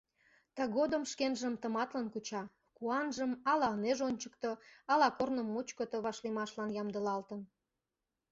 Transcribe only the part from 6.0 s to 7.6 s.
вашлиймашлан ямдылалтын.